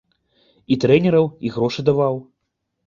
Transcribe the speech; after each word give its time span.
І 0.75 0.79
трэнераў, 0.85 1.31
і 1.47 1.55
грошы 1.59 1.81
даваў. 1.93 2.15